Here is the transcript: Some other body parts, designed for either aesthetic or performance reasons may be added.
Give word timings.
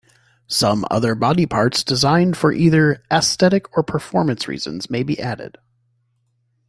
Some 0.47 0.83
other 0.89 1.13
body 1.13 1.45
parts, 1.45 1.83
designed 1.83 2.35
for 2.35 2.51
either 2.51 3.03
aesthetic 3.11 3.77
or 3.77 3.83
performance 3.83 4.47
reasons 4.47 4.89
may 4.89 5.03
be 5.03 5.19
added. 5.19 5.59